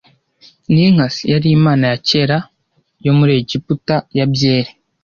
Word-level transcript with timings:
Ninkasi 0.71 1.23
yari 1.33 1.47
imana 1.57 1.83
ya 1.91 1.97
kera 2.07 2.37
yo 3.05 3.11
muri 3.17 3.31
Egiputa 3.41 3.95
ya 4.17 4.25
Byeri 4.31 4.71